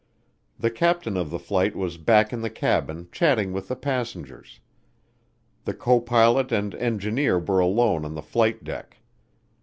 [0.57, 4.59] The captain of the flight was back in the cabin chatting with the passengers;
[5.65, 8.97] the co pilot and engineer were alone on the flight deck.